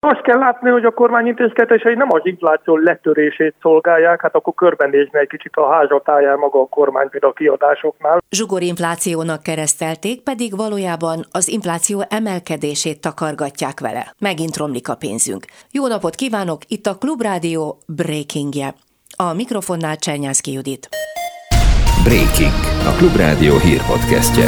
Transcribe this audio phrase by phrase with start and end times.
[0.00, 5.18] Azt kell látni, hogy a kormány intézkedései nem az infláció letörését szolgálják, hát akkor körbenézni
[5.18, 8.18] egy kicsit a házatáján maga a kormány, például a kiadásoknál.
[8.30, 14.12] Zsugor inflációnak keresztelték, pedig valójában az infláció emelkedését takargatják vele.
[14.18, 15.44] Megint romlik a pénzünk.
[15.70, 18.74] Jó napot kívánok, itt a Klubrádió Breakingje.
[19.16, 20.88] A mikrofonnál Csernyászki Judit.
[22.04, 22.58] Breaking,
[22.90, 24.46] a Klubrádió hírpodcastje.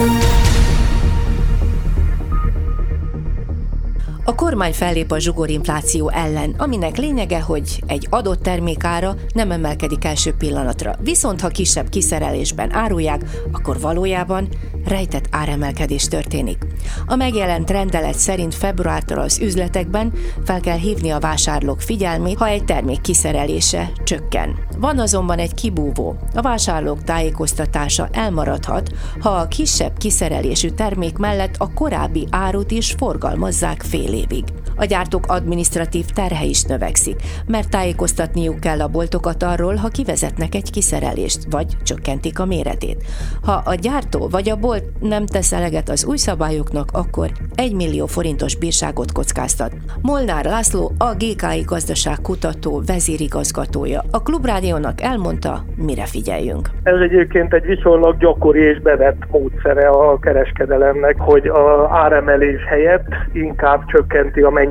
[4.30, 10.32] A kormány fellép a zsugorinfláció ellen, aminek lényege, hogy egy adott termékára nem emelkedik első
[10.32, 10.94] pillanatra.
[11.02, 14.48] Viszont ha kisebb kiszerelésben árulják, akkor valójában
[14.84, 16.66] rejtett áremelkedés történik.
[17.06, 20.12] A megjelent rendelet szerint februártól az üzletekben
[20.44, 24.58] fel kell hívni a vásárlók figyelmét, ha egy termék kiszerelése csökken.
[24.78, 26.16] Van azonban egy kibúvó.
[26.34, 28.90] A vásárlók tájékoztatása elmaradhat,
[29.20, 34.44] ha a kisebb kiszerelésű termék mellett a korábbi árut is forgalmazzák fél évig.
[34.80, 37.16] A gyártók adminisztratív terhe is növekszik,
[37.46, 43.02] mert tájékoztatniuk kell a boltokat arról, ha kivezetnek egy kiszerelést, vagy csökkentik a méretét.
[43.42, 48.06] Ha a gyártó vagy a bolt nem tesz eleget az új szabályoknak, akkor 1 millió
[48.06, 49.72] forintos bírságot kockáztat.
[50.02, 54.02] Molnár László, a GKI gazdaságkutató vezérigazgatója.
[54.10, 56.68] A Klubrádiónak elmondta, mire figyeljünk.
[56.82, 63.84] Ez egyébként egy viszonylag gyakori és bevett módszere a kereskedelemnek, hogy a áremelés helyett inkább
[63.86, 64.68] csökkenti a mennyiséget.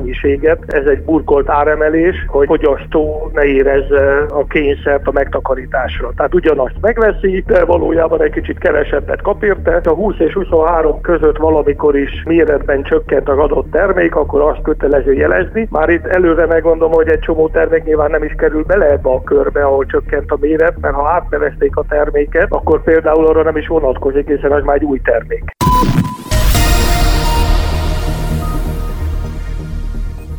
[0.66, 6.12] Ez egy burkolt áremelés, hogy fogyasztó ne érezze a kényszert a megtakarításra.
[6.16, 9.80] Tehát ugyanazt megveszi, de valójában egy kicsit kevesebbet kap érte.
[9.84, 15.12] A 20 és 23 között valamikor is méretben csökkent az adott termék, akkor azt kötelező
[15.12, 15.68] jelezni.
[15.70, 19.22] Már itt előre megmondom, hogy egy csomó termék nyilván nem is kerül bele ebbe a
[19.22, 23.66] körbe, ahol csökkent a méret, mert ha átnevezték a terméket, akkor például arra nem is
[23.66, 25.44] vonatkozik, hiszen az már egy új termék.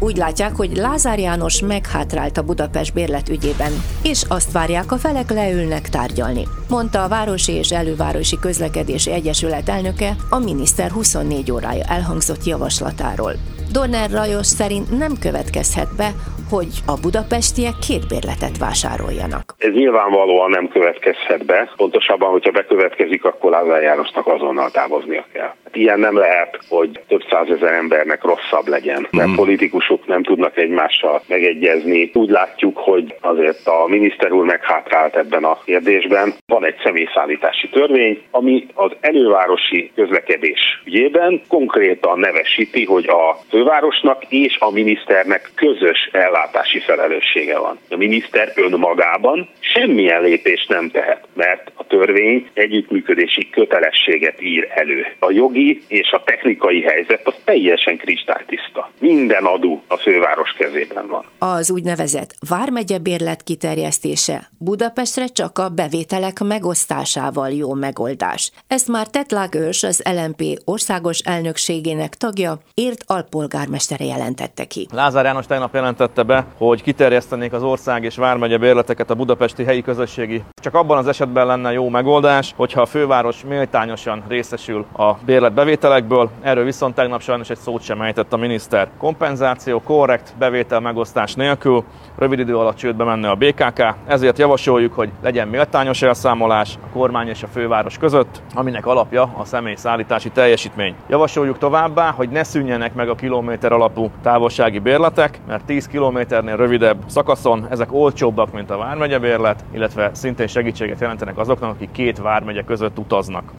[0.04, 3.72] Úgy látják, hogy Lázár János meghátrált a Budapest bérlet ügyében,
[4.04, 10.16] és azt várják, a felek leülnek tárgyalni, mondta a Városi és Elővárosi Közlekedési Egyesület elnöke
[10.30, 13.34] a miniszter 24 órája elhangzott javaslatáról.
[13.72, 16.12] Dorner Lajos szerint nem következhet be,
[16.50, 19.56] hogy a budapestiek két bérletet vásároljanak.
[19.58, 25.54] Ez nyilvánvalóan nem következhet be, pontosabban, hogyha bekövetkezik, akkor Lázár Jánosnak azonnal távoznia kell.
[25.64, 29.36] Hát ilyen nem lehet, hogy több százezer embernek rosszabb legyen, mert mm.
[29.36, 32.12] politikusok nem tudnak egymással megegyezni.
[32.14, 36.34] Úgy látjuk, hogy azért a miniszter úr meghátrált ebben a kérdésben.
[36.46, 44.58] Van egy személyszállítási törvény, ami az elővárosi közlekedés ügyében konkrétan nevesíti, hogy a fővárosnak és
[44.60, 47.80] a miniszternek közös ellátási felelőssége van.
[47.90, 55.06] A miniszter önmagában semmilyen lépést nem tehet, mert a törvény együttműködési kötelességet ír elő.
[55.20, 58.92] A jogi és a technikai helyzet az teljesen kristálytiszta.
[59.00, 61.26] Minden adó a főváros kezében van.
[61.40, 68.52] Az úgynevezett Vármegye bérlet kiterjesztése Budapestre csak a bevételek megosztásával jó megoldás.
[68.68, 73.04] Ezt már Tetlák Ős, az LMP országos elnökségének tagja, ért
[73.52, 74.88] alpolgármestere jelentette ki.
[74.92, 79.82] Lázár János tegnap jelentette be, hogy kiterjesztenék az ország és vármegye bérleteket a budapesti helyi
[79.82, 80.44] közösségi.
[80.62, 86.30] Csak abban az esetben lenne jó megoldás, hogyha a főváros méltányosan részesül a bérletbevételekből.
[86.42, 88.90] Erről viszont tegnap sajnos egy szót sem ejtett a miniszter.
[88.98, 91.84] Kompenzáció korrekt bevétel megosztás nélkül
[92.18, 97.28] rövid idő alatt csődbe menne a BKK, ezért javasoljuk, hogy legyen méltányos elszámolás a kormány
[97.28, 100.96] és a főváros között, aminek alapja a személyszállítási teljesítmény.
[101.10, 107.04] Javasoljuk továbbá, hogy ne szűnjenek meg a kilométer alapú távolsági bérletek, mert 10 kilométernél rövidebb
[107.08, 112.64] szakaszon ezek olcsóbbak, mint a vármegye bérlet, illetve szintén segítséget jelentenek azoknak, akik két vármegye
[112.64, 113.54] között utaznak.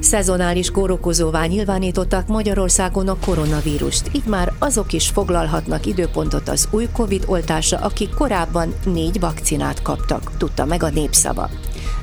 [0.00, 7.24] Szezonális kórokozóvá nyilvánították Magyarországon a koronavírust, így már azok is foglalhatnak időpontot az új Covid
[7.26, 11.48] oltásra, akik korábban négy vakcinát kaptak, tudta meg a népszava.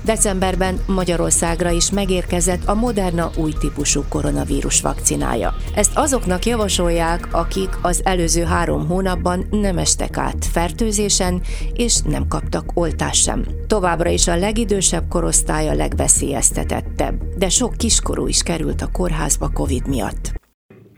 [0.03, 5.55] Decemberben Magyarországra is megérkezett a Moderna új típusú koronavírus vakcinája.
[5.75, 11.41] Ezt azoknak javasolják, akik az előző három hónapban nem estek át fertőzésen,
[11.73, 13.45] és nem kaptak oltást sem.
[13.67, 19.87] Továbbra is a legidősebb korosztály a legveszélyeztetettebb, de sok kiskorú is került a kórházba Covid
[19.87, 20.39] miatt.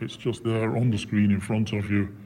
[0.00, 2.23] It's just there on the screen in front of you.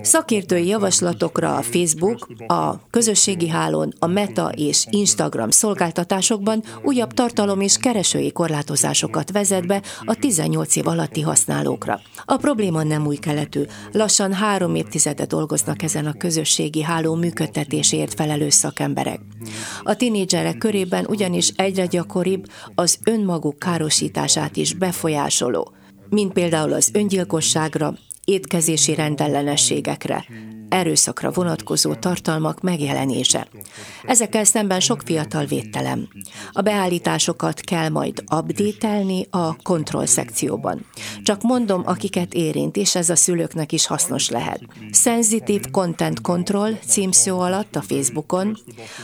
[0.00, 7.76] Szakértői javaslatokra a Facebook, a közösségi hálón, a Meta és Instagram szolgáltatásokban újabb tartalom és
[7.76, 12.00] keresői korlátozásokat vezet be a 18 év alatti használókra.
[12.24, 13.62] A probléma nem új keletű.
[13.92, 19.20] Lassan három évtizede dolgoznak ezen a közösségi háló működtetéséért felelős szakemberek.
[19.82, 25.72] A tinédzserek körében ugyanis egyre gyakoribb az önmaguk károsítását is befolyásoló,
[26.10, 27.94] mint például az öngyilkosságra,
[28.24, 30.24] étkezési rendellenességekre,
[30.68, 33.48] erőszakra vonatkozó tartalmak megjelenése.
[34.04, 36.08] Ezekkel szemben sok fiatal védtelem.
[36.52, 40.86] A beállításokat kell majd updatelni a kontroll szekcióban.
[41.22, 44.60] Csak mondom, akiket érint, és ez a szülőknek is hasznos lehet.
[44.92, 48.58] Sensitive Content Control címszó alatt a Facebookon,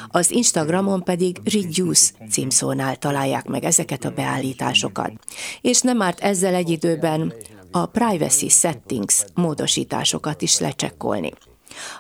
[0.09, 5.13] az Instagramon pedig Reduce címszónál találják meg ezeket a beállításokat.
[5.61, 7.33] És nem árt ezzel egy időben
[7.71, 11.33] a privacy settings módosításokat is lecsekkolni.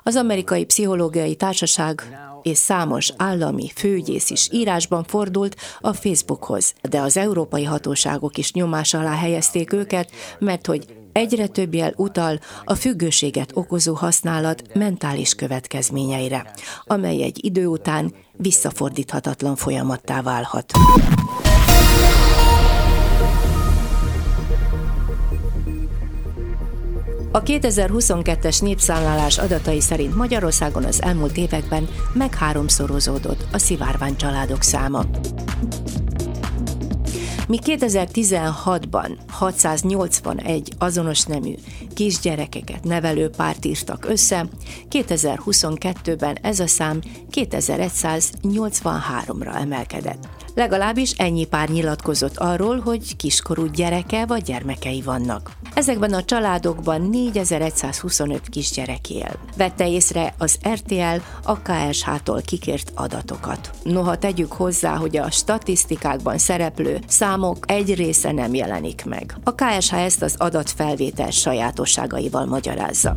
[0.02, 2.02] Az amerikai pszichológiai társaság
[2.42, 8.94] és számos állami főügyész is írásban fordult a Facebookhoz, de az európai hatóságok is nyomás
[8.94, 16.52] alá helyezték őket, mert hogy egyre több jel utal a függőséget okozó használat mentális következményeire,
[16.84, 20.72] amely egy idő után visszafordíthatatlan folyamattá válhat.
[27.34, 35.04] A 2022-es népszámlálás adatai szerint Magyarországon az elmúlt években megháromszorozódott a szivárvány családok száma.
[37.48, 41.54] Mi 2016-ban 681 azonos nemű
[41.94, 44.46] kisgyerekeket nevelő párt írtak össze,
[44.90, 47.00] 2022-ben ez a szám
[47.31, 50.44] 2183-ra emelkedett.
[50.54, 55.50] Legalábbis ennyi pár nyilatkozott arról, hogy kiskorú gyereke vagy gyermekei vannak.
[55.74, 59.30] Ezekben a családokban 4125 kisgyerek él.
[59.56, 63.70] Vette észre az RTL a KSH-tól kikért adatokat.
[63.82, 69.36] Noha tegyük hozzá, hogy a statisztikákban szereplő számok egy része nem jelenik meg.
[69.44, 73.14] A KSH ezt az adatfelvétel sajátosságaival magyarázza.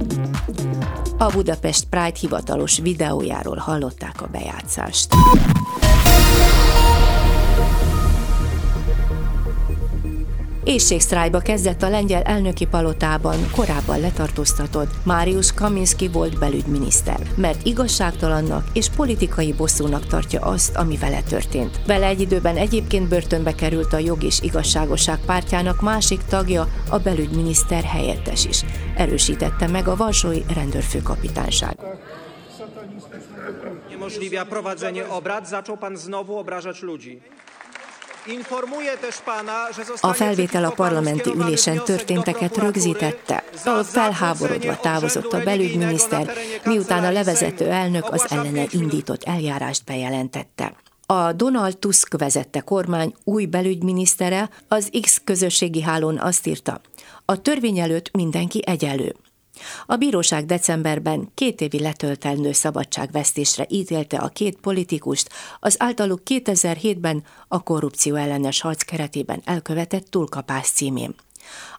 [1.18, 5.16] A Budapest Pride hivatalos videójáról hallották a bejátszást.
[10.68, 18.90] Éjségsztrájba kezdett a lengyel elnöki palotában korábban letartóztatott Máriusz Kaminski volt belügyminiszter, mert igazságtalannak és
[18.90, 21.80] politikai bosszúnak tartja azt, ami vele történt.
[21.86, 27.84] Vele egy időben egyébként börtönbe került a jog és igazságosság pártjának másik tagja, a belügyminiszter
[27.84, 28.64] helyettes is.
[28.96, 31.78] Erősítette meg a Varsói rendőrfőkapitányság.
[33.88, 37.22] Niemożliwia prowadzenie obrad, zaczął pan znowu obrażać ludzi.
[40.00, 46.32] A felvétel a parlamenti ülésen történteket rögzítette, ahol felháborodva távozott a belügyminiszter,
[46.64, 50.76] miután a levezető elnök az ellene indított eljárást bejelentette.
[51.06, 56.82] A Donald Tusk vezette kormány új belügyminisztere az X közösségi hálón azt írta,
[57.26, 59.16] a törvény előtt mindenki egyenlő.
[59.86, 67.64] A bíróság decemberben két évi letöltelnő szabadságvesztésre ítélte a két politikust az általuk 2007-ben a
[67.64, 71.16] korrupció ellenes harc keretében elkövetett túlkapás címén.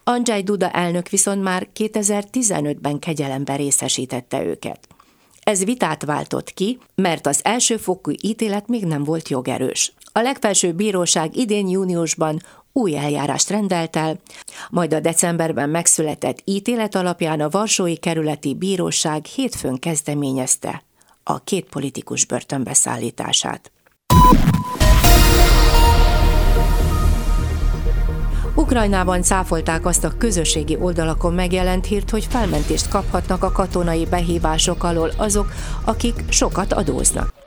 [0.03, 4.87] Andrzej Duda elnök viszont már 2015-ben kegyelemben részesítette őket.
[5.39, 9.93] Ez vitát váltott ki, mert az elsőfokú ítélet még nem volt jogerős.
[10.11, 12.41] A legfelsőbb bíróság idén júniusban
[12.73, 14.19] új eljárást rendelt el,
[14.69, 20.83] majd a decemberben megszületett ítélet alapján a Varsói Kerületi Bíróság hétfőn kezdeményezte
[21.23, 23.71] a két politikus börtönbeszállítását.
[28.55, 35.11] Ukrajnában cáfolták azt a közösségi oldalakon megjelent hírt, hogy felmentést kaphatnak a katonai behívások alól
[35.17, 35.51] azok,
[35.85, 37.38] akik sokat adóznak.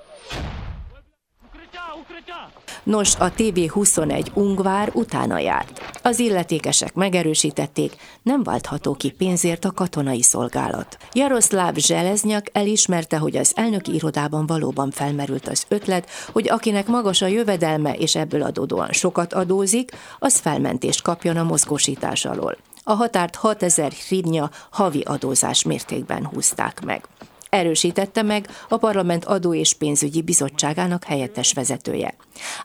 [2.84, 6.00] Nos, a TV21 Ungvár utána járt.
[6.02, 10.96] Az illetékesek megerősítették, nem váltható ki pénzért a katonai szolgálat.
[11.12, 17.26] Jaroszláv Zseleznyak elismerte, hogy az elnöki irodában valóban felmerült az ötlet, hogy akinek magas a
[17.26, 22.56] jövedelme és ebből adódóan sokat adózik, az felmentést kapjon a mozgósítás alól.
[22.84, 27.08] A határt 6000 hrivnya havi adózás mértékben húzták meg
[27.52, 32.14] erősítette meg a Parlament Adó és Pénzügyi Bizottságának helyettes vezetője.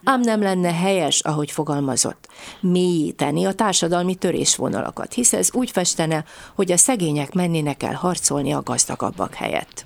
[0.04, 2.28] Ám nem lenne helyes, ahogy fogalmazott,
[2.60, 8.62] mélyíteni a társadalmi törésvonalakat, hisz ez úgy festene, hogy a szegények mennének el harcolni a
[8.62, 9.84] gazdagabbak helyett.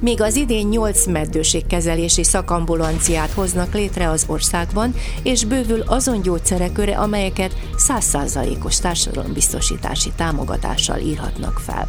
[0.00, 7.56] Még az idén 8 meddőségkezelési szakambulanciát hoznak létre az országban, és bővül azon gyógyszereköre, amelyeket
[7.88, 11.88] 100%-os társadalombiztosítási támogatással írhatnak fel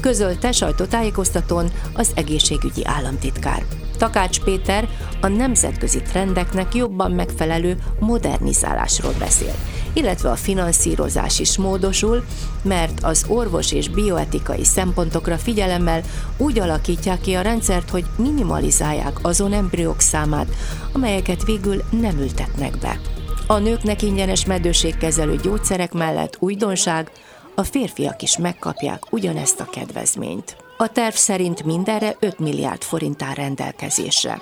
[0.00, 3.62] közölte sajtótájékoztatón az egészségügyi államtitkár.
[3.98, 4.88] Takács Péter
[5.20, 9.54] a nemzetközi trendeknek jobban megfelelő modernizálásról beszél,
[9.92, 12.24] illetve a finanszírozás is módosul,
[12.62, 16.02] mert az orvos és bioetikai szempontokra figyelemmel
[16.36, 20.48] úgy alakítják ki a rendszert, hogy minimalizálják azon embriók számát,
[20.92, 23.00] amelyeket végül nem ültetnek be.
[23.46, 27.10] A nőknek ingyenes meddőségkezelő gyógyszerek mellett újdonság,
[27.54, 30.56] a férfiak is megkapják ugyanezt a kedvezményt.
[30.76, 34.40] A terv szerint mindenre 5 milliárd forint áll rendelkezésre.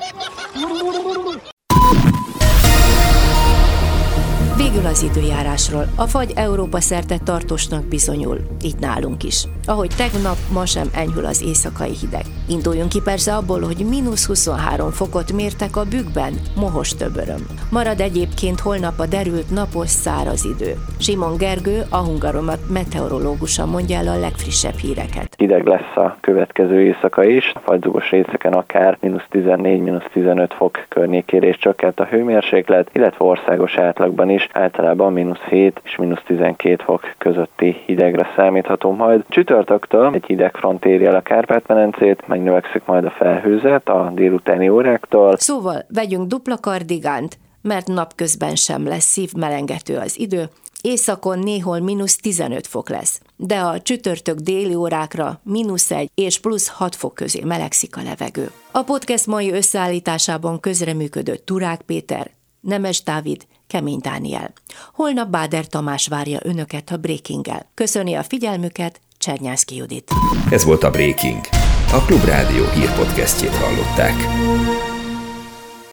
[4.78, 5.92] Végül az időjárásról.
[5.94, 9.44] A fagy Európa szerte tartósnak bizonyul, így nálunk is.
[9.66, 12.24] Ahogy tegnap, ma sem enyhül az éjszakai hideg.
[12.48, 17.46] Induljunk ki persze abból, hogy mínusz 23 fokot mértek a bükkben, mohos töböröm.
[17.70, 20.84] Marad egyébként holnap a derült napos száraz idő.
[20.98, 25.27] Simon Gergő, a hungaromat meteorológusa mondja el a legfrissebb híreket.
[25.38, 32.00] Hideg lesz a következő éjszaka is, fagyzugos részeken akár mínusz 14-15 fok környékére is csökkent
[32.00, 38.28] a hőmérséklet, illetve országos átlagban is általában mínusz 7 és mínusz 12 fok közötti hidegre
[38.36, 39.24] számítható majd.
[39.28, 45.36] Csütörtöktől egy hideg front éri el a Kárpát-medencét, megnövekszik majd a felhőzet a délutáni óráktól.
[45.36, 50.44] Szóval vegyünk dupla kardigánt, mert napközben sem lesz szívmelengető az idő,
[50.82, 56.68] Északon néhol mínusz 15 fok lesz, de a csütörtök déli órákra mínusz 1 és plusz
[56.68, 58.50] 6 fok közé melegszik a levegő.
[58.70, 62.30] A podcast mai összeállításában közreműködött Turák Péter,
[62.60, 64.52] Nemes Dávid, Kemény Dániel.
[64.92, 67.70] Holnap Báder Tamás várja önöket a Breaking-el.
[67.74, 70.10] Köszöni a figyelmüket, Csernyászki Judit.
[70.50, 71.40] Ez volt a Breaking.
[71.92, 74.14] A Klubrádió hírpodcastjét hallották.